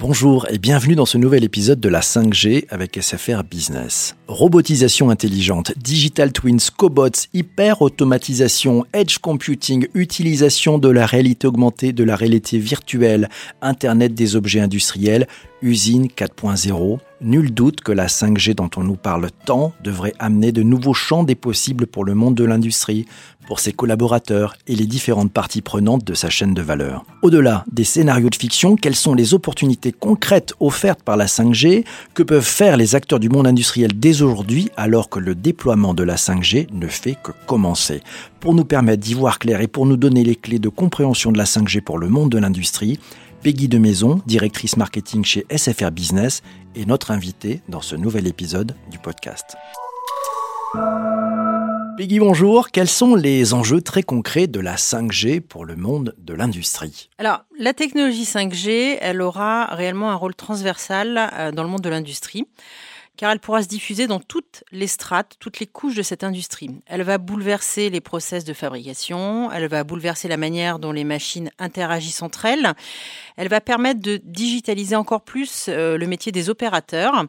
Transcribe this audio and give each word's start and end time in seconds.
Bonjour 0.00 0.46
et 0.48 0.56
bienvenue 0.56 0.94
dans 0.94 1.04
ce 1.04 1.18
nouvel 1.18 1.44
épisode 1.44 1.78
de 1.78 1.90
la 1.90 2.00
5G 2.00 2.64
avec 2.70 2.98
SFR 2.98 3.44
Business. 3.44 4.16
Robotisation 4.28 5.10
intelligente, 5.10 5.74
digital 5.76 6.32
twins, 6.32 6.70
cobots, 6.74 7.28
hyper-automatisation, 7.34 8.86
edge 8.94 9.18
computing, 9.18 9.88
utilisation 9.92 10.78
de 10.78 10.88
la 10.88 11.04
réalité 11.04 11.46
augmentée, 11.46 11.92
de 11.92 12.02
la 12.02 12.16
réalité 12.16 12.56
virtuelle, 12.56 13.28
Internet 13.60 14.14
des 14.14 14.36
objets 14.36 14.60
industriels, 14.60 15.26
usine 15.60 16.06
4.0. 16.06 16.98
Nul 17.22 17.52
doute 17.52 17.82
que 17.82 17.92
la 17.92 18.06
5G 18.06 18.54
dont 18.54 18.70
on 18.78 18.82
nous 18.82 18.96
parle 18.96 19.28
tant 19.44 19.74
devrait 19.84 20.14
amener 20.18 20.52
de 20.52 20.62
nouveaux 20.62 20.94
champs 20.94 21.22
des 21.22 21.34
possibles 21.34 21.86
pour 21.86 22.06
le 22.06 22.14
monde 22.14 22.34
de 22.34 22.44
l'industrie, 22.44 23.04
pour 23.46 23.60
ses 23.60 23.72
collaborateurs 23.72 24.56
et 24.66 24.74
les 24.74 24.86
différentes 24.86 25.30
parties 25.30 25.60
prenantes 25.60 26.02
de 26.02 26.14
sa 26.14 26.30
chaîne 26.30 26.54
de 26.54 26.62
valeur. 26.62 27.04
Au-delà 27.20 27.66
des 27.70 27.84
scénarios 27.84 28.30
de 28.30 28.36
fiction, 28.36 28.74
quelles 28.74 28.96
sont 28.96 29.12
les 29.12 29.34
opportunités 29.34 29.92
concrètes 29.92 30.54
offertes 30.60 31.02
par 31.02 31.18
la 31.18 31.26
5G 31.26 31.84
Que 32.14 32.22
peuvent 32.22 32.42
faire 32.42 32.78
les 32.78 32.94
acteurs 32.94 33.20
du 33.20 33.28
monde 33.28 33.46
industriel 33.46 33.90
dès 33.94 34.22
aujourd'hui 34.22 34.70
alors 34.78 35.10
que 35.10 35.18
le 35.18 35.34
déploiement 35.34 35.92
de 35.92 36.04
la 36.04 36.16
5G 36.16 36.68
ne 36.72 36.86
fait 36.86 37.18
que 37.22 37.32
commencer? 37.46 38.00
Pour 38.40 38.54
nous 38.54 38.64
permettre 38.64 39.02
d'y 39.02 39.12
voir 39.12 39.38
clair 39.38 39.60
et 39.60 39.68
pour 39.68 39.84
nous 39.84 39.98
donner 39.98 40.24
les 40.24 40.36
clés 40.36 40.58
de 40.58 40.70
compréhension 40.70 41.32
de 41.32 41.38
la 41.38 41.44
5G 41.44 41.82
pour 41.82 41.98
le 41.98 42.08
monde 42.08 42.30
de 42.30 42.38
l'industrie, 42.38 42.98
Peggy 43.42 43.68
de 43.68 43.78
Maison, 43.78 44.20
directrice 44.26 44.76
marketing 44.76 45.24
chez 45.24 45.46
SFR 45.50 45.90
Business, 45.90 46.42
est 46.74 46.84
notre 46.84 47.10
invitée 47.10 47.62
dans 47.70 47.80
ce 47.80 47.96
nouvel 47.96 48.26
épisode 48.26 48.76
du 48.90 48.98
podcast. 48.98 49.56
Peggy, 51.96 52.18
bonjour. 52.18 52.70
Quels 52.70 52.86
sont 52.86 53.14
les 53.14 53.54
enjeux 53.54 53.80
très 53.80 54.02
concrets 54.02 54.46
de 54.46 54.60
la 54.60 54.76
5G 54.76 55.40
pour 55.40 55.64
le 55.64 55.74
monde 55.74 56.14
de 56.18 56.34
l'industrie? 56.34 57.08
Alors, 57.16 57.44
la 57.58 57.72
technologie 57.72 58.24
5G, 58.24 58.98
elle 59.00 59.22
aura 59.22 59.74
réellement 59.74 60.10
un 60.10 60.16
rôle 60.16 60.34
transversal 60.34 61.30
euh, 61.32 61.50
dans 61.50 61.62
le 61.62 61.70
monde 61.70 61.80
de 61.80 61.88
l'industrie 61.88 62.44
car 63.16 63.30
elle 63.30 63.40
pourra 63.40 63.62
se 63.62 63.68
diffuser 63.68 64.06
dans 64.06 64.20
toutes 64.20 64.64
les 64.72 64.86
strates, 64.86 65.36
toutes 65.40 65.60
les 65.60 65.66
couches 65.66 65.94
de 65.94 66.02
cette 66.02 66.24
industrie. 66.24 66.70
Elle 66.86 67.02
va 67.02 67.18
bouleverser 67.18 67.90
les 67.90 68.00
process 68.00 68.44
de 68.44 68.52
fabrication, 68.52 69.50
elle 69.52 69.68
va 69.68 69.84
bouleverser 69.84 70.28
la 70.28 70.36
manière 70.36 70.78
dont 70.78 70.92
les 70.92 71.04
machines 71.04 71.50
interagissent 71.58 72.22
entre 72.22 72.46
elles, 72.46 72.72
elle 73.36 73.48
va 73.48 73.60
permettre 73.60 74.00
de 74.00 74.20
digitaliser 74.24 74.96
encore 74.96 75.22
plus 75.22 75.66
euh, 75.68 75.98
le 75.98 76.06
métier 76.06 76.32
des 76.32 76.48
opérateurs 76.48 77.26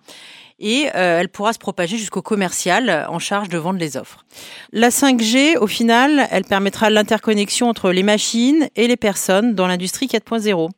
et 0.61 0.87
euh, 0.95 1.19
elle 1.19 1.27
pourra 1.27 1.51
se 1.51 1.59
propager 1.59 1.97
jusqu'au 1.97 2.21
commercial 2.21 3.05
en 3.09 3.19
charge 3.19 3.49
de 3.49 3.57
vendre 3.57 3.79
les 3.79 3.97
offres. 3.97 4.25
La 4.71 4.89
5G, 4.89 5.57
au 5.57 5.67
final, 5.67 6.27
elle 6.31 6.45
permettra 6.45 6.89
l'interconnexion 6.89 7.67
entre 7.67 7.91
les 7.91 8.03
machines 8.03 8.69
et 8.75 8.87
les 8.87 8.95
personnes 8.95 9.55
dans 9.55 9.67
l'industrie 9.67 10.05
4.0. 10.05 10.69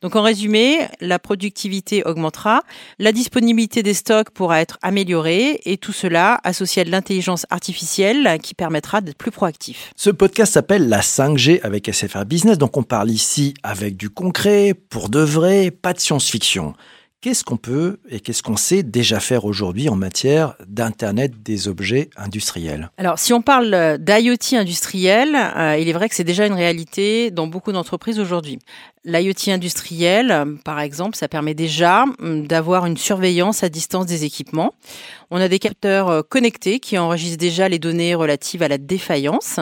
Donc 0.00 0.16
en 0.16 0.22
résumé, 0.22 0.78
la 1.00 1.18
productivité 1.18 2.04
augmentera, 2.04 2.62
la 2.98 3.12
disponibilité 3.12 3.82
des 3.82 3.94
stocks 3.94 4.30
pourra 4.30 4.60
être 4.60 4.78
améliorée 4.80 5.60
et 5.64 5.76
tout 5.76 5.92
cela 5.92 6.40
associé 6.44 6.82
à 6.82 6.84
de 6.84 6.90
l'intelligence 6.90 7.44
artificielle 7.50 8.38
qui 8.42 8.54
permettra 8.54 9.00
d'être 9.00 9.18
plus 9.18 9.30
proactif. 9.32 9.92
Ce 9.96 10.10
podcast 10.10 10.52
s'appelle 10.52 10.88
la 10.88 11.00
5G 11.00 11.60
avec 11.62 11.92
SFR 11.92 12.24
Business, 12.24 12.58
donc 12.58 12.76
on 12.76 12.84
parle 12.84 13.10
ici 13.10 13.54
avec 13.62 13.96
du 13.96 14.08
concret, 14.08 14.74
pour 14.88 15.08
de 15.08 15.20
vrai, 15.20 15.70
pas 15.70 15.92
de 15.92 16.00
science-fiction. 16.00 16.74
Qu'est-ce 17.22 17.44
qu'on 17.44 17.56
peut 17.56 17.98
et 18.10 18.18
qu'est-ce 18.18 18.42
qu'on 18.42 18.56
sait 18.56 18.82
déjà 18.82 19.20
faire 19.20 19.44
aujourd'hui 19.44 19.88
en 19.88 19.94
matière 19.94 20.56
d'Internet 20.66 21.40
des 21.44 21.68
objets 21.68 22.10
industriels? 22.16 22.90
Alors, 22.98 23.16
si 23.20 23.32
on 23.32 23.40
parle 23.40 23.96
d'IoT 24.00 24.58
industriel, 24.58 25.36
euh, 25.36 25.76
il 25.78 25.88
est 25.88 25.92
vrai 25.92 26.08
que 26.08 26.16
c'est 26.16 26.24
déjà 26.24 26.48
une 26.48 26.54
réalité 26.54 27.30
dans 27.30 27.46
beaucoup 27.46 27.70
d'entreprises 27.70 28.18
aujourd'hui. 28.18 28.58
L'IoT 29.04 29.52
industriel, 29.52 30.56
par 30.64 30.80
exemple, 30.80 31.16
ça 31.16 31.28
permet 31.28 31.54
déjà 31.54 32.06
hum, 32.18 32.48
d'avoir 32.48 32.86
une 32.86 32.96
surveillance 32.96 33.62
à 33.62 33.68
distance 33.68 34.06
des 34.06 34.24
équipements. 34.24 34.74
On 35.30 35.40
a 35.40 35.46
des 35.46 35.60
capteurs 35.60 36.08
euh, 36.08 36.22
connectés 36.28 36.80
qui 36.80 36.98
enregistrent 36.98 37.38
déjà 37.38 37.68
les 37.68 37.78
données 37.78 38.16
relatives 38.16 38.64
à 38.64 38.68
la 38.68 38.78
défaillance. 38.78 39.60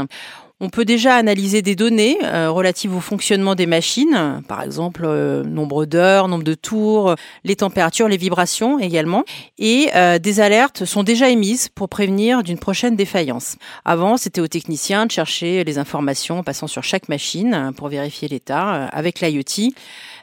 On 0.63 0.69
peut 0.69 0.85
déjà 0.85 1.15
analyser 1.17 1.63
des 1.63 1.75
données 1.75 2.19
euh, 2.23 2.51
relatives 2.51 2.95
au 2.95 3.01
fonctionnement 3.01 3.55
des 3.55 3.65
machines, 3.65 4.43
par 4.47 4.61
exemple 4.63 5.05
euh, 5.07 5.43
nombre 5.43 5.87
d'heures, 5.87 6.29
nombre 6.29 6.45
de 6.45 6.53
tours, 6.53 7.15
les 7.45 7.57
températures, 7.57 8.09
les 8.09 8.19
vibrations 8.19 8.79
également. 8.79 9.25
Et 9.57 9.89
euh, 9.95 10.19
des 10.19 10.39
alertes 10.39 10.85
sont 10.85 11.03
déjà 11.03 11.31
émises 11.31 11.71
pour 11.71 11.89
prévenir 11.89 12.43
d'une 12.43 12.59
prochaine 12.59 12.95
défaillance. 12.95 13.57
Avant, 13.87 14.19
c'était 14.19 14.43
aux 14.43 14.49
techniciens 14.49 15.07
de 15.07 15.11
chercher 15.11 15.65
les 15.65 15.79
informations 15.79 16.41
en 16.41 16.43
passant 16.43 16.67
sur 16.67 16.85
chaque 16.85 17.09
machine 17.09 17.73
pour 17.75 17.89
vérifier 17.89 18.29
l'état. 18.29 18.85
Avec 18.89 19.23
l'IoT, 19.23 19.73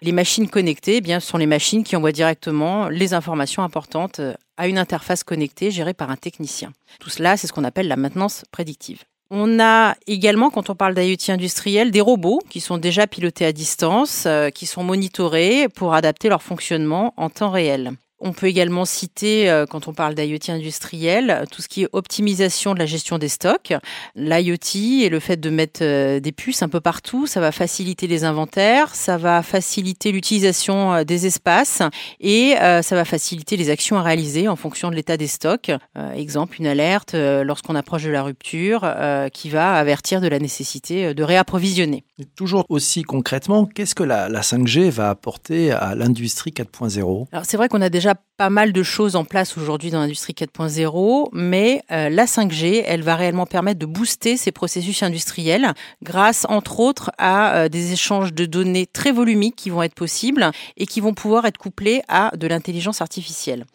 les 0.03 0.11
machines 0.11 0.47
connectées, 0.47 0.97
eh 0.97 1.01
bien, 1.01 1.19
sont 1.19 1.39
les 1.39 1.47
machines 1.47 1.83
qui 1.83 1.95
envoient 1.95 2.11
directement 2.11 2.89
les 2.89 3.15
informations 3.15 3.63
importantes 3.63 4.21
à 4.55 4.67
une 4.67 4.77
interface 4.77 5.23
connectée 5.23 5.71
gérée 5.71 5.95
par 5.95 6.11
un 6.11 6.15
technicien. 6.15 6.73
Tout 6.99 7.09
cela, 7.09 7.37
c'est 7.37 7.47
ce 7.47 7.53
qu'on 7.53 7.63
appelle 7.63 7.87
la 7.87 7.95
maintenance 7.95 8.45
prédictive. 8.51 9.03
On 9.29 9.59
a 9.59 9.95
également, 10.07 10.49
quand 10.49 10.69
on 10.69 10.75
parle 10.75 10.95
d'IoT 10.95 11.31
industriel, 11.33 11.91
des 11.91 12.01
robots 12.01 12.39
qui 12.49 12.61
sont 12.61 12.77
déjà 12.77 13.07
pilotés 13.07 13.45
à 13.45 13.51
distance, 13.51 14.23
euh, 14.25 14.49
qui 14.49 14.65
sont 14.65 14.83
monitorés 14.83 15.67
pour 15.75 15.93
adapter 15.93 16.29
leur 16.29 16.41
fonctionnement 16.41 17.13
en 17.17 17.29
temps 17.29 17.51
réel. 17.51 17.91
On 18.19 18.33
peut 18.33 18.47
également 18.47 18.85
citer, 18.85 19.47
euh, 19.47 19.67
quand 19.67 19.87
on 19.87 19.93
parle 19.93 20.15
d'IoT 20.15 20.49
industriel, 20.49 21.45
tout 21.51 21.61
ce 21.61 21.67
qui 21.67 21.83
est 21.83 21.89
optimisation 21.91 22.73
de 22.73 22.79
la 22.79 22.87
gestion 22.87 23.19
des 23.19 23.27
stocks. 23.27 23.73
L'IoT 24.15 25.03
et 25.03 25.09
le 25.09 25.19
fait 25.19 25.37
de 25.37 25.51
mettre 25.51 25.81
euh, 25.83 26.19
des 26.19 26.31
puces 26.31 26.63
un 26.63 26.69
peu 26.69 26.81
partout, 26.81 27.27
ça 27.27 27.39
va 27.39 27.51
faciliter 27.51 28.07
les 28.07 28.23
inventaires, 28.23 28.95
ça 28.95 29.17
va 29.17 29.43
faciliter 29.43 30.11
l'utilisation 30.11 30.93
euh, 30.93 31.03
des 31.03 31.27
espaces 31.27 31.83
et 32.19 32.55
ça 32.57 32.95
va 32.95 33.05
faciliter 33.05 33.55
les 33.55 33.69
actions 33.69 33.97
à 33.97 34.01
réaliser 34.01 34.47
en 34.47 34.55
fonction 34.55 34.89
de 34.89 34.95
l'état 34.95 35.17
des 35.17 35.27
stocks. 35.27 35.71
exemple, 36.15 36.57
une 36.59 36.67
alerte 36.67 37.13
lorsqu'on 37.13 37.75
approche 37.75 38.03
de 38.03 38.09
la 38.09 38.23
rupture 38.23 38.89
qui 39.33 39.49
va 39.49 39.75
avertir 39.75 40.21
de 40.21 40.27
la 40.27 40.39
nécessité 40.39 41.13
de 41.13 41.23
réapprovisionner. 41.23 42.03
toujours 42.35 42.65
aussi 42.69 43.03
concrètement, 43.03 43.65
qu'est-ce 43.65 43.95
que 43.95 44.03
la, 44.03 44.29
la 44.29 44.41
5G 44.41 44.89
va 44.89 45.09
apporter 45.09 45.71
à 45.71 45.95
l'industrie 45.95 46.51
4.0 46.51 47.27
Alors 47.31 47.45
c'est 47.45 47.57
vrai 47.57 47.69
qu'on 47.69 47.81
a 47.81 47.89
déjà 47.89 48.06
pas 48.15 48.49
mal 48.49 48.71
de 48.71 48.83
choses 48.83 49.15
en 49.15 49.25
place 49.25 49.57
aujourd'hui 49.57 49.89
dans 49.89 49.99
l'industrie 49.99 50.33
4.0, 50.33 51.29
mais 51.33 51.81
euh, 51.91 52.09
la 52.09 52.25
5G, 52.25 52.83
elle 52.85 53.01
va 53.01 53.15
réellement 53.15 53.45
permettre 53.45 53.79
de 53.79 53.85
booster 53.85 54.37
ces 54.37 54.51
processus 54.51 55.03
industriels 55.03 55.73
grâce, 56.03 56.45
entre 56.49 56.79
autres, 56.79 57.11
à 57.17 57.55
euh, 57.55 57.69
des 57.69 57.93
échanges 57.93 58.33
de 58.33 58.45
données 58.45 58.85
très 58.85 59.11
volumiques 59.11 59.55
qui 59.55 59.69
vont 59.69 59.81
être 59.81 59.95
possibles 59.95 60.51
et 60.77 60.85
qui 60.85 61.01
vont 61.01 61.13
pouvoir 61.13 61.45
être 61.45 61.57
couplés 61.57 62.01
à 62.07 62.31
de 62.35 62.47
l'intelligence 62.47 63.01
artificielle. 63.01 63.65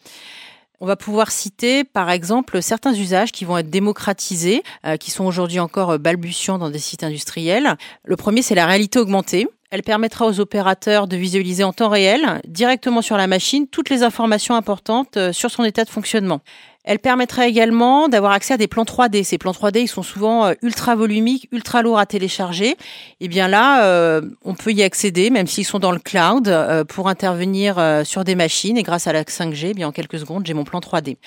On 0.79 0.85
va 0.85 0.95
pouvoir 0.95 1.31
citer, 1.31 1.83
par 1.83 2.09
exemple, 2.09 2.61
certains 2.61 2.93
usages 2.93 3.31
qui 3.31 3.45
vont 3.45 3.57
être 3.57 3.69
démocratisés, 3.69 4.63
euh, 4.85 4.97
qui 4.97 5.11
sont 5.11 5.25
aujourd'hui 5.25 5.59
encore 5.59 5.97
balbutiants 5.99 6.57
dans 6.57 6.69
des 6.69 6.79
sites 6.79 7.03
industriels. 7.03 7.77
Le 8.03 8.15
premier, 8.15 8.41
c'est 8.41 8.55
la 8.55 8.65
réalité 8.65 8.99
augmentée. 8.99 9.47
Elle 9.73 9.81
permettra 9.81 10.27
aux 10.27 10.39
opérateurs 10.39 11.07
de 11.07 11.17
visualiser 11.17 11.63
en 11.63 11.73
temps 11.73 11.89
réel, 11.89 12.39
directement 12.47 13.01
sur 13.01 13.17
la 13.17 13.25
machine, 13.25 13.65
toutes 13.65 13.89
les 13.89 14.03
informations 14.03 14.53
importantes 14.53 15.17
euh, 15.17 15.33
sur 15.33 15.49
son 15.49 15.63
état 15.63 15.83
de 15.83 15.89
fonctionnement. 15.89 16.41
Elle 16.83 16.99
permettra 16.99 17.47
également 17.47 18.07
d'avoir 18.07 18.33
accès 18.33 18.53
à 18.53 18.57
des 18.57 18.67
plans 18.67 18.83
3D. 18.83 19.23
Ces 19.23 19.39
plans 19.39 19.51
3D, 19.51 19.79
ils 19.79 19.87
sont 19.87 20.03
souvent 20.03 20.45
euh, 20.45 20.53
ultra 20.61 20.93
volumiques, 20.93 21.47
ultra 21.51 21.81
lourds 21.81 21.97
à 21.97 22.05
télécharger. 22.05 22.67
Et 22.67 22.77
eh 23.21 23.27
bien 23.27 23.47
là, 23.47 23.85
euh, 23.85 24.21
on 24.45 24.53
peut 24.53 24.73
y 24.73 24.83
accéder, 24.83 25.31
même 25.31 25.47
s'ils 25.47 25.65
sont 25.65 25.79
dans 25.79 25.91
le 25.91 25.97
cloud, 25.97 26.55
pour 26.87 27.09
intervenir 27.09 28.03
sur 28.05 28.23
des 28.23 28.35
machines. 28.35 28.77
Et 28.77 28.83
grâce 28.83 29.07
à 29.07 29.13
la 29.13 29.23
5G, 29.23 29.69
eh 29.71 29.73
bien 29.73 29.87
en 29.87 29.91
quelques 29.91 30.19
secondes, 30.19 30.45
j'ai 30.45 30.53
mon 30.53 30.65
plan 30.65 30.81
3D. 30.81 31.17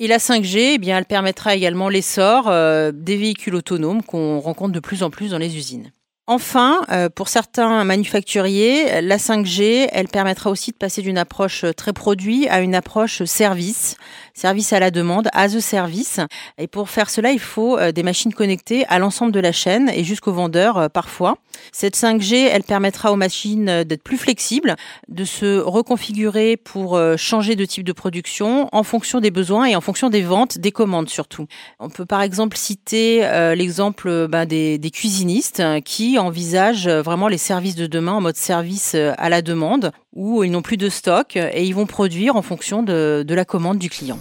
Et 0.00 0.08
la 0.08 0.18
5G, 0.18 0.72
eh 0.74 0.78
bien, 0.78 0.98
elle 0.98 1.04
permettra 1.04 1.54
également 1.54 1.88
l'essor 1.88 2.50
des 2.92 3.16
véhicules 3.16 3.54
autonomes 3.54 4.02
qu'on 4.02 4.40
rencontre 4.40 4.72
de 4.72 4.80
plus 4.80 5.04
en 5.04 5.10
plus 5.10 5.30
dans 5.30 5.38
les 5.38 5.56
usines. 5.56 5.92
Enfin, 6.34 6.80
euh, 6.90 7.10
pour 7.10 7.28
certains 7.28 7.84
manufacturiers, 7.84 9.02
la 9.02 9.18
5G, 9.18 9.88
elle 9.92 10.08
permettra 10.08 10.48
aussi 10.48 10.70
de 10.70 10.76
passer 10.76 11.02
d'une 11.02 11.18
approche 11.18 11.66
très 11.76 11.92
produit 11.92 12.48
à 12.48 12.60
une 12.60 12.74
approche 12.74 13.22
service, 13.24 13.96
service 14.32 14.72
à 14.72 14.80
la 14.80 14.90
demande, 14.90 15.28
as 15.34 15.54
a 15.54 15.60
service. 15.60 16.20
Et 16.56 16.68
pour 16.68 16.88
faire 16.88 17.10
cela, 17.10 17.32
il 17.32 17.38
faut 17.38 17.76
euh, 17.76 17.92
des 17.92 18.02
machines 18.02 18.32
connectées 18.32 18.86
à 18.86 18.98
l'ensemble 18.98 19.30
de 19.30 19.40
la 19.40 19.52
chaîne 19.52 19.90
et 19.90 20.04
jusqu'au 20.04 20.32
vendeur 20.32 20.78
euh, 20.78 20.88
parfois. 20.88 21.36
Cette 21.70 21.98
5G, 21.98 22.48
elle 22.50 22.62
permettra 22.62 23.12
aux 23.12 23.16
machines 23.16 23.84
d'être 23.84 24.02
plus 24.02 24.16
flexibles, 24.16 24.74
de 25.08 25.26
se 25.26 25.58
reconfigurer 25.58 26.56
pour 26.56 26.98
changer 27.18 27.56
de 27.56 27.66
type 27.66 27.84
de 27.84 27.92
production 27.92 28.70
en 28.72 28.82
fonction 28.82 29.20
des 29.20 29.30
besoins 29.30 29.66
et 29.66 29.76
en 29.76 29.82
fonction 29.82 30.08
des 30.08 30.22
ventes, 30.22 30.56
des 30.56 30.72
commandes 30.72 31.10
surtout. 31.10 31.46
On 31.78 31.90
peut 31.90 32.06
par 32.06 32.22
exemple 32.22 32.56
citer 32.56 33.20
l'exemple 33.54 34.28
ben, 34.28 34.46
des, 34.46 34.78
des 34.78 34.90
cuisinistes 34.90 35.62
qui 35.84 36.18
envisagent 36.22 36.88
vraiment 36.88 37.28
les 37.28 37.38
services 37.38 37.74
de 37.74 37.86
demain 37.86 38.12
en 38.12 38.20
mode 38.20 38.36
service 38.36 38.94
à 38.94 39.28
la 39.28 39.42
demande, 39.42 39.92
où 40.14 40.44
ils 40.44 40.50
n'ont 40.50 40.62
plus 40.62 40.76
de 40.76 40.88
stock 40.88 41.36
et 41.36 41.64
ils 41.64 41.74
vont 41.74 41.86
produire 41.86 42.36
en 42.36 42.42
fonction 42.42 42.82
de, 42.82 43.24
la 43.28 43.44
commande 43.44 43.78
du 43.78 43.90
client. 43.90 44.18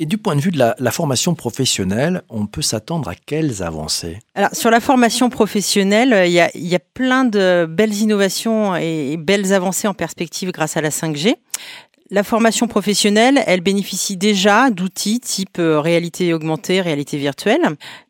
Et 0.00 0.06
du 0.06 0.18
point 0.18 0.34
de 0.34 0.40
vue 0.40 0.50
de 0.50 0.58
la, 0.58 0.90
formation 0.90 1.34
professionnelle, 1.34 2.22
on 2.28 2.46
peut 2.46 2.62
s'attendre 2.62 3.08
à 3.08 3.14
quelles 3.14 3.62
avancées? 3.62 4.18
Alors 4.34 4.50
sur 4.52 4.70
la 4.70 4.80
formation 4.80 5.30
professionnelle, 5.30 6.26
il 6.26 6.32
y, 6.32 6.40
a, 6.40 6.50
il 6.54 6.66
y 6.66 6.74
a 6.74 6.80
plein 6.80 7.24
de 7.24 7.66
belles 7.68 7.94
innovations 7.94 8.76
et 8.76 9.16
belles 9.16 9.52
avancées 9.52 9.88
en 9.88 9.94
perspective 9.94 10.50
grâce 10.52 10.76
à 10.76 10.80
la 10.80 10.90
5G. 10.90 11.36
La 12.10 12.22
formation 12.22 12.68
professionnelle, 12.68 13.42
elle 13.46 13.60
bénéficie 13.60 14.16
déjà 14.16 14.70
d'outils 14.70 15.20
type 15.20 15.58
euh, 15.58 15.78
réalité 15.78 16.32
augmentée, 16.32 16.80
réalité 16.80 17.18
virtuelle. 17.18 17.60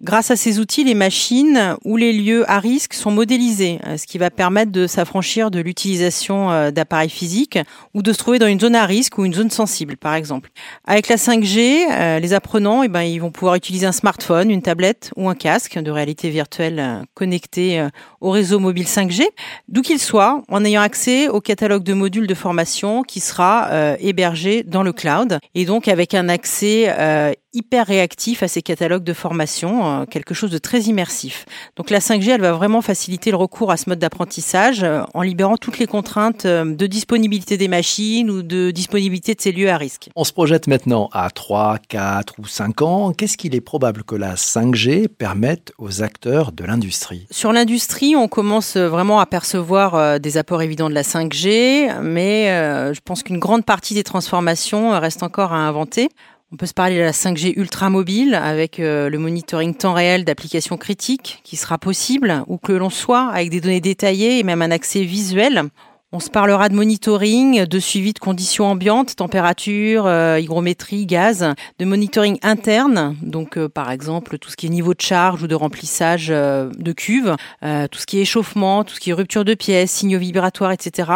Grâce 0.03 0.31
à 0.31 0.37
ces 0.37 0.61
outils, 0.61 0.85
les 0.85 0.95
machines 0.95 1.75
ou 1.85 1.97
les 1.97 2.13
lieux 2.13 2.49
à 2.49 2.61
risque 2.61 2.95
sont 2.95 3.11
modélisés, 3.11 3.81
euh, 3.89 3.97
ce 3.97 4.07
qui 4.07 4.17
va 4.19 4.31
permettre 4.31 4.71
de 4.71 4.87
s'affranchir 4.87 5.51
de 5.51 5.59
l'utilisation 5.59 6.53
euh, 6.53 6.71
d'appareils 6.71 7.11
physiques 7.11 7.59
ou 7.93 8.03
de 8.03 8.13
se 8.13 8.19
trouver 8.19 8.39
dans 8.39 8.47
une 8.47 8.61
zone 8.61 8.77
à 8.77 8.87
risque 8.87 9.19
ou 9.19 9.25
une 9.25 9.35
zone 9.35 9.51
sensible, 9.51 9.97
par 9.97 10.15
exemple. 10.15 10.51
Avec 10.87 11.09
la 11.09 11.17
5G, 11.17 12.21
les 12.21 12.33
apprenants, 12.35 12.85
eh 12.85 12.89
ben, 12.89 13.03
ils 13.03 13.19
vont 13.19 13.33
pouvoir 13.33 13.57
utiliser 13.57 13.87
un 13.87 13.93
smartphone, 13.93 14.53
une 14.53 14.63
tablette 14.63 15.11
ou 15.17 15.29
un 15.29 15.35
casque 15.35 15.77
de 15.77 15.91
réalité 15.91 16.31
virtuelle 16.31 17.03
connecté 17.15 17.85
au 18.21 18.31
réseau 18.31 18.61
mobile 18.61 18.87
5G, 18.87 19.25
d'où 19.67 19.83
qu'il 19.83 19.99
soit, 19.99 20.43
en 20.49 20.65
ayant 20.65 20.83
accès 20.83 21.27
au 21.29 21.41
catalogue 21.41 21.83
de 21.83 21.95
modules 21.95 22.29
de 22.29 22.35
formation 22.35 23.03
qui 23.03 23.19
sera 23.19 23.88
euh, 23.89 23.97
hébergé 24.01 24.63
dans 24.63 24.83
le 24.83 24.93
cloud. 24.93 25.39
Et 25.55 25.65
donc 25.65 25.89
avec 25.89 26.15
un 26.15 26.29
accès 26.29 26.87
euh, 26.89 27.33
hyper 27.59 27.87
réactif 27.87 28.43
à 28.43 28.49
ces 28.49 28.63
catalogues 28.63 29.05
de 29.05 29.13
formation, 29.13 30.03
euh, 30.03 30.05
quelque 30.07 30.35
chose 30.35 30.51
de 30.51 30.59
très 30.59 30.81
immersif. 30.83 31.45
Donc 31.77 31.91
la 31.91 32.01
5G, 32.01 32.31
elle 32.31 32.41
va 32.41 32.53
vraiment 32.53 32.83
faciliter 32.83 33.31
le 33.31 33.37
recours 33.37 33.71
à 33.71 33.77
ce 33.77 33.89
mode 33.89 33.99
d'apprentissage 33.99 34.87
en 35.15 35.23
libérant 35.23 35.57
toutes 35.57 35.79
les 35.79 35.87
contraintes 35.87 36.47
de 36.47 36.87
disponibilité 36.87 37.57
des 37.57 37.69
machines 37.69 38.31
ou 38.31 38.43
de 38.43 38.71
disponibilité 38.71 39.35
de 39.35 39.41
ces 39.41 39.53
lieux 39.53 39.71
à 39.71 39.77
risque. 39.77 40.09
On 40.17 40.25
se 40.25 40.33
projette 40.33 40.67
maintenant 40.67 41.09
à 41.13 41.31
3, 41.31 41.79
4 41.89 42.35
ou 42.39 42.47
5 42.47 42.83
ans. 42.83 43.13
Qu'est-ce 43.13 43.37
qu'il 43.37 43.55
est 43.55 43.61
probable 43.61 44.05
que 44.05 44.15
la 44.15 44.35
5G 44.35 45.09
permette 45.09 45.73
aux 45.79 46.03
acteurs 46.03 46.53
de 46.53 46.65
l'industrie? 46.65 47.27
Sur 47.31 47.53
l'industrie, 47.53 48.17
on 48.17 48.29
commence 48.29 48.77
vraiment 48.77 49.21
à 49.21 49.27
percevoir 49.27 50.21
des 50.21 50.37
apports 50.37 50.63
évidents 50.63 50.89
de 50.89 50.95
la 50.95 51.03
5G, 51.03 52.01
mais 52.03 52.47
je 52.95 53.01
pense 53.05 53.23
qu'une 53.23 53.39
grande 53.39 53.65
partie 53.65 53.95
des 53.95 54.05
transformations 54.05 54.93
euh, 54.93 54.99
reste 54.99 55.23
encore 55.23 55.53
à 55.53 55.57
inventer. 55.57 56.09
On 56.51 56.57
peut 56.57 56.65
se 56.65 56.73
parler 56.73 56.97
de 56.97 57.03
la 57.03 57.13
5G 57.13 57.53
ultra 57.57 57.91
mobile 57.91 58.35
avec 58.35 58.81
euh, 58.81 59.11
le 59.11 59.19
monitoring 59.19 59.75
temps 59.75 59.93
réel 59.93 60.25
d'applications 60.25 60.79
critiques 60.79 61.41
qui 61.45 61.57
sera 61.57 61.77
possible, 61.77 62.43
ou 62.47 62.57
que 62.57 62.73
l'on 62.73 62.89
soit 62.89 63.29
avec 63.29 63.51
des 63.51 63.61
données 63.61 63.83
détaillées 63.83 64.39
et 64.39 64.43
même 64.45 64.63
un 64.63 64.71
accès 64.71 65.03
visuel. 65.03 65.65
On 66.11 66.21
se 66.21 66.31
parlera 66.31 66.71
de 66.71 66.75
monitoring, 66.75 67.67
de 67.67 67.79
suivi 67.79 68.15
de 68.15 68.19
conditions 68.19 68.65
ambiantes, 68.65 69.15
température, 69.15 70.07
euh, 70.07 70.41
hygrométrie, 70.41 71.05
gaz, 71.05 71.53
de 71.79 71.85
monitoring 71.85 72.39
interne, 72.43 73.15
donc 73.21 73.59
par 73.67 73.91
exemple 73.91 74.39
tout 74.39 74.49
ce 74.49 74.57
qui 74.57 74.69
est 74.69 74.71
niveau 74.71 74.95
de 74.95 75.03
charge 75.03 75.43
ou 75.43 75.49
de 75.49 75.55
remplissage 75.55 76.29
de 76.29 76.93
cuves, 76.93 77.37
tout 77.61 77.99
ce 77.99 78.07
qui 78.07 78.17
est 78.17 78.23
échauffement, 78.23 78.85
tout 78.85 78.95
ce 78.95 79.01
qui 79.01 79.11
est 79.11 79.13
rupture 79.13 79.45
de 79.45 79.53
pièces, 79.53 79.91
signaux 79.91 80.19
vibratoires, 80.19 80.73
etc 80.73 81.13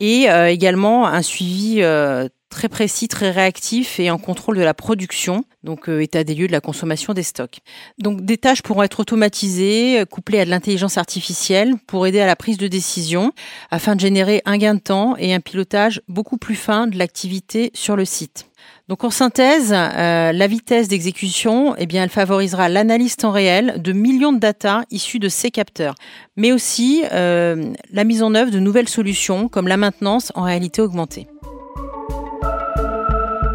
et 0.00 0.30
euh, 0.30 0.50
également 0.50 1.06
un 1.06 1.22
suivi 1.22 1.82
euh, 1.82 2.26
très 2.50 2.68
précis, 2.68 3.08
très 3.08 3.30
réactif 3.30 3.98
et 3.98 4.10
en 4.10 4.18
contrôle 4.18 4.58
de 4.58 4.62
la 4.62 4.74
production, 4.74 5.44
donc 5.64 5.88
euh, 5.88 6.00
état 6.00 6.24
des 6.24 6.34
lieux 6.34 6.46
de 6.46 6.52
la 6.52 6.60
consommation 6.60 7.14
des 7.14 7.22
stocks. 7.22 7.60
Donc 7.98 8.22
des 8.22 8.36
tâches 8.36 8.62
pourront 8.62 8.82
être 8.82 9.00
automatisées, 9.00 10.04
couplées 10.10 10.40
à 10.40 10.44
de 10.44 10.50
l'intelligence 10.50 10.98
artificielle 10.98 11.74
pour 11.86 12.06
aider 12.06 12.20
à 12.20 12.26
la 12.26 12.36
prise 12.36 12.58
de 12.58 12.68
décision 12.68 13.32
afin 13.70 13.94
de 13.96 14.00
générer 14.00 14.42
un 14.44 14.58
gain 14.58 14.74
de 14.74 14.80
temps 14.80 15.16
et 15.16 15.32
un 15.32 15.40
pilotage 15.40 16.02
beaucoup 16.08 16.36
plus 16.36 16.56
fin 16.56 16.86
de 16.86 16.98
l'activité 16.98 17.70
sur 17.74 17.96
le 17.96 18.04
site. 18.04 18.50
Donc 18.88 19.04
en 19.04 19.10
synthèse, 19.10 19.72
euh, 19.72 20.32
la 20.32 20.46
vitesse 20.48 20.88
d'exécution, 20.88 21.76
eh 21.78 21.86
bien, 21.86 22.02
elle 22.02 22.10
favorisera 22.10 22.68
l'analyse 22.68 23.16
temps 23.16 23.30
réel 23.30 23.80
de 23.80 23.92
millions 23.92 24.32
de 24.32 24.40
data 24.40 24.82
issus 24.90 25.20
de 25.20 25.28
ces 25.28 25.52
capteurs, 25.52 25.94
mais 26.36 26.50
aussi 26.50 27.04
euh, 27.12 27.72
la 27.92 28.04
mise 28.04 28.22
en 28.22 28.34
œuvre 28.34 28.50
de 28.50 28.58
nouvelles 28.58 28.88
solutions 28.88 29.48
comme 29.48 29.68
la 29.68 29.76
maintenance 29.76 30.32
en 30.34 30.42
réalité 30.42 30.82
augmentée. 30.82 31.28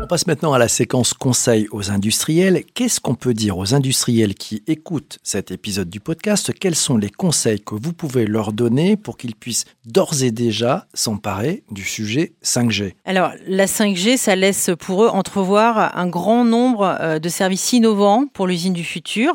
On 0.06 0.08
passe 0.08 0.28
maintenant 0.28 0.54
à 0.54 0.60
la 0.60 0.68
séquence 0.68 1.16
conseil 1.16 1.68
aux 1.72 1.90
industriels. 1.90 2.64
Qu'est-ce 2.76 3.00
qu'on 3.00 3.16
peut 3.16 3.34
dire 3.34 3.58
aux 3.58 3.74
industriels 3.74 4.36
qui 4.36 4.62
écoutent 4.68 5.18
cet 5.24 5.50
épisode 5.50 5.90
du 5.90 6.00
podcast? 6.00 6.54
Quels 6.54 6.76
sont 6.76 6.96
les 6.96 7.10
conseils 7.10 7.60
que 7.60 7.74
vous 7.74 7.92
pouvez 7.92 8.28
leur 8.28 8.54
donner 8.54 8.98
pour 8.98 9.18
qu'ils 9.18 9.34
puissent 9.34 9.66
d'ores 9.84 10.22
et 10.22 10.30
déjà 10.30 10.86
s'emparer 10.94 11.64
du 11.72 11.84
sujet 11.84 12.34
5G 12.44 12.94
Alors, 13.06 13.32
la 13.48 13.66
5G, 13.66 14.18
ça 14.18 14.36
laisse 14.36 14.70
pour 14.78 15.06
eux 15.06 15.08
entrevoir 15.08 15.98
un 15.98 16.06
grand 16.06 16.46
nombre 16.46 16.96
euh, 17.02 17.18
de 17.18 17.28
services 17.28 17.74
innovants 17.74 18.28
pour 18.32 18.46
l'usine 18.46 18.74
du 18.74 18.84
futur. 18.84 19.34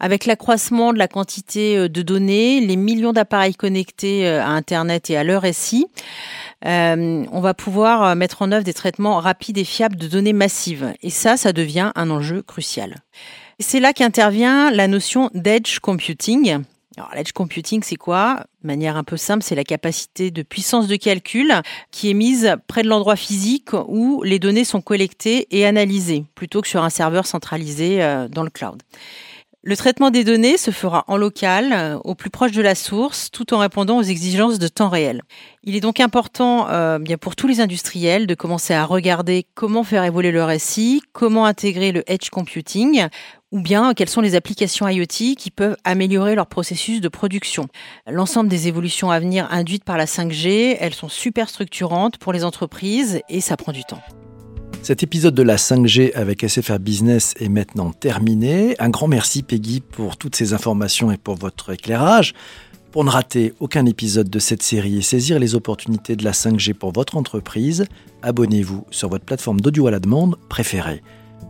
Avec 0.00 0.26
l'accroissement 0.26 0.92
de 0.92 0.98
la 0.98 1.06
quantité 1.06 1.76
euh, 1.76 1.88
de 1.88 2.02
données, 2.02 2.60
les 2.60 2.74
millions 2.76 3.12
d'appareils 3.12 3.54
connectés 3.54 4.26
euh, 4.26 4.42
à 4.42 4.48
Internet 4.48 5.10
et 5.10 5.16
à 5.16 5.22
leur 5.22 5.44
SI, 5.52 5.86
euh, 6.64 7.24
on 7.32 7.40
va 7.40 7.54
pouvoir 7.54 8.04
euh, 8.04 8.14
mettre 8.14 8.42
en 8.42 8.52
œuvre 8.52 8.64
des 8.64 8.74
traitements 8.74 9.18
rapides 9.18 9.58
et 9.58 9.64
fiables 9.64 9.96
de 9.96 10.08
données 10.08 10.32
massives. 10.32 10.94
Et 11.02 11.10
ça, 11.10 11.36
ça 11.36 11.52
devient 11.52 11.92
un 11.94 12.10
enjeu 12.10 12.42
crucial. 12.42 12.96
C'est 13.58 13.80
là 13.80 13.92
qu'intervient 13.92 14.70
la 14.70 14.88
notion 14.88 15.30
d'edge 15.34 15.78
computing. 15.80 16.62
Alors, 16.96 17.10
l'edge 17.14 17.32
computing, 17.32 17.82
c'est 17.82 17.96
quoi? 17.96 18.44
De 18.62 18.66
manière 18.66 18.96
un 18.96 19.04
peu 19.04 19.16
simple, 19.16 19.42
c'est 19.42 19.54
la 19.54 19.64
capacité 19.64 20.30
de 20.30 20.42
puissance 20.42 20.88
de 20.88 20.96
calcul 20.96 21.52
qui 21.90 22.10
est 22.10 22.14
mise 22.14 22.54
près 22.66 22.82
de 22.82 22.88
l'endroit 22.88 23.16
physique 23.16 23.70
où 23.88 24.22
les 24.22 24.38
données 24.38 24.64
sont 24.64 24.82
collectées 24.82 25.46
et 25.50 25.64
analysées, 25.64 26.26
plutôt 26.34 26.60
que 26.60 26.68
sur 26.68 26.82
un 26.82 26.90
serveur 26.90 27.26
centralisé 27.26 28.02
euh, 28.02 28.28
dans 28.28 28.42
le 28.42 28.50
cloud. 28.50 28.82
Le 29.64 29.76
traitement 29.76 30.10
des 30.10 30.24
données 30.24 30.56
se 30.56 30.72
fera 30.72 31.04
en 31.06 31.16
local, 31.16 31.72
euh, 31.72 31.98
au 32.02 32.16
plus 32.16 32.30
proche 32.30 32.50
de 32.50 32.60
la 32.60 32.74
source, 32.74 33.30
tout 33.30 33.54
en 33.54 33.58
répondant 33.58 33.98
aux 33.98 34.02
exigences 34.02 34.58
de 34.58 34.66
temps 34.66 34.88
réel. 34.88 35.22
Il 35.62 35.76
est 35.76 35.80
donc 35.80 36.00
important, 36.00 36.68
euh, 36.68 36.98
bien 36.98 37.16
pour 37.16 37.36
tous 37.36 37.46
les 37.46 37.60
industriels, 37.60 38.26
de 38.26 38.34
commencer 38.34 38.74
à 38.74 38.84
regarder 38.84 39.46
comment 39.54 39.84
faire 39.84 40.02
évoluer 40.02 40.32
leur 40.32 40.50
SI, 40.58 41.00
comment 41.12 41.46
intégrer 41.46 41.92
le 41.92 42.02
edge 42.10 42.28
computing, 42.30 43.06
ou 43.52 43.60
bien 43.60 43.94
quelles 43.94 44.08
sont 44.08 44.20
les 44.20 44.34
applications 44.34 44.88
IoT 44.88 45.36
qui 45.38 45.52
peuvent 45.54 45.76
améliorer 45.84 46.34
leur 46.34 46.48
processus 46.48 47.00
de 47.00 47.08
production. 47.08 47.68
L'ensemble 48.08 48.48
des 48.48 48.66
évolutions 48.66 49.12
à 49.12 49.20
venir 49.20 49.46
induites 49.52 49.84
par 49.84 49.96
la 49.96 50.06
5G, 50.06 50.76
elles 50.80 50.94
sont 50.94 51.08
super 51.08 51.48
structurantes 51.48 52.18
pour 52.18 52.32
les 52.32 52.42
entreprises 52.42 53.20
et 53.28 53.40
ça 53.40 53.56
prend 53.56 53.70
du 53.70 53.84
temps. 53.84 54.02
Cet 54.82 55.04
épisode 55.04 55.36
de 55.36 55.44
la 55.44 55.58
5G 55.58 56.12
avec 56.14 56.44
SFR 56.44 56.80
Business 56.80 57.34
est 57.38 57.48
maintenant 57.48 57.92
terminé. 57.92 58.74
Un 58.80 58.90
grand 58.90 59.06
merci 59.06 59.44
Peggy 59.44 59.80
pour 59.80 60.16
toutes 60.16 60.34
ces 60.34 60.54
informations 60.54 61.12
et 61.12 61.16
pour 61.16 61.36
votre 61.36 61.70
éclairage. 61.70 62.34
Pour 62.90 63.04
ne 63.04 63.10
rater 63.10 63.54
aucun 63.60 63.86
épisode 63.86 64.28
de 64.28 64.40
cette 64.40 64.62
série 64.64 64.98
et 64.98 65.02
saisir 65.02 65.38
les 65.38 65.54
opportunités 65.54 66.16
de 66.16 66.24
la 66.24 66.32
5G 66.32 66.74
pour 66.74 66.90
votre 66.90 67.16
entreprise, 67.16 67.86
abonnez-vous 68.22 68.84
sur 68.90 69.08
votre 69.08 69.24
plateforme 69.24 69.60
d'audio 69.60 69.86
à 69.86 69.92
la 69.92 70.00
demande 70.00 70.36
préférée. 70.48 71.00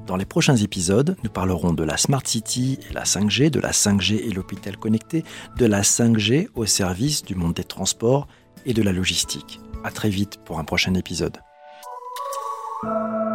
Dans 0.07 0.17
les 0.17 0.27
prochains 0.27 0.57
épisodes, 0.57 1.17
nous 1.25 1.31
parlerons 1.31 1.73
de 1.73 1.85
la 1.85 1.97
Smart 1.97 2.27
City 2.27 2.79
et 2.91 2.93
la 2.93 3.05
5G, 3.05 3.49
de 3.49 3.61
la 3.61 3.71
5G 3.71 4.29
et 4.29 4.31
l'hôpital 4.31 4.77
connecté, 4.77 5.25
de 5.57 5.65
la 5.65 5.81
5G 5.81 6.49
au 6.55 6.67
service 6.67 7.23
du 7.23 7.35
monde 7.35 7.55
des 7.55 7.65
transports 7.65 8.29
et 8.67 8.75
de 8.75 8.83
la 8.83 8.93
logistique. 8.93 9.59
À 9.85 9.91
très 9.91 10.11
vite 10.11 10.39
pour 10.45 10.59
un 10.59 10.65
prochain 10.65 10.93
épisode. 10.95 11.39
Música 12.85 13.32